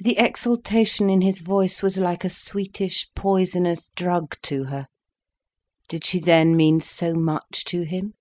[0.00, 4.88] The exultation in his voice was like a sweetish, poisonous drug to her.
[5.88, 8.14] Did she then mean so much to him!